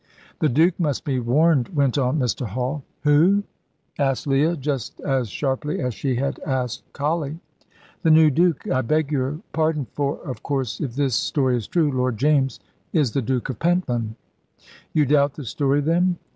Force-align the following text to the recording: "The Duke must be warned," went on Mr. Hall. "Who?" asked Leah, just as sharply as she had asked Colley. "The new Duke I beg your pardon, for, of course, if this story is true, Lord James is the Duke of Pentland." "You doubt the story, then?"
"The 0.39 0.49
Duke 0.49 0.79
must 0.79 1.05
be 1.05 1.19
warned," 1.19 1.67
went 1.75 1.95
on 1.95 2.17
Mr. 2.17 2.47
Hall. 2.47 2.81
"Who?" 3.03 3.43
asked 3.99 4.25
Leah, 4.25 4.55
just 4.57 4.99
as 5.01 5.29
sharply 5.29 5.79
as 5.79 5.93
she 5.93 6.15
had 6.15 6.39
asked 6.39 6.91
Colley. 6.91 7.37
"The 8.01 8.09
new 8.09 8.31
Duke 8.31 8.67
I 8.67 8.81
beg 8.81 9.11
your 9.11 9.41
pardon, 9.53 9.85
for, 9.93 10.17
of 10.23 10.41
course, 10.41 10.79
if 10.81 10.95
this 10.95 11.13
story 11.13 11.55
is 11.55 11.67
true, 11.67 11.91
Lord 11.91 12.17
James 12.17 12.59
is 12.91 13.11
the 13.11 13.21
Duke 13.21 13.49
of 13.49 13.59
Pentland." 13.59 14.15
"You 14.91 15.05
doubt 15.05 15.35
the 15.35 15.45
story, 15.45 15.81
then?" 15.81 16.17